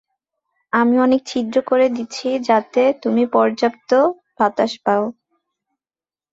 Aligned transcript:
আমি 0.73 0.95
অনেক 0.99 1.21
ছিদ্র 1.25 1.57
করে 1.61 1.85
দিছি 1.89 2.29
যাতে 2.41 2.81
তুমি 3.03 3.23
পর্যাপ্ত 3.33 3.91
বাতাস 4.37 4.71
পাও। 4.85 5.03